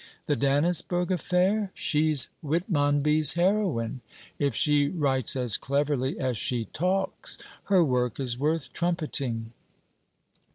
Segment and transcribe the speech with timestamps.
[0.25, 1.69] The Dannisburgh affair?...
[1.75, 4.01] She's Whitmonby's heroine.
[4.39, 9.51] If she writes as cleverly as she talks, her work is worth trumpeting.'